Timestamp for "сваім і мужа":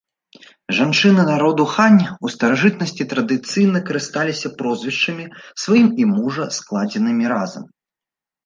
5.65-6.43